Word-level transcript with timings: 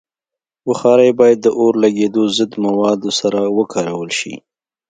بخاري 0.67 1.09
باید 1.19 1.37
د 1.41 1.47
اورلګیدو 1.59 2.23
ضد 2.37 2.51
موادو 2.65 3.09
سره 3.19 3.39
وکارول 3.57 4.09
شي. 4.19 4.33